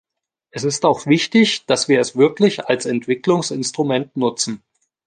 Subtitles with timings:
[0.49, 4.63] Es ist auch wichtig, dass wir es wirklich als Entwicklungsinstrument nutzen.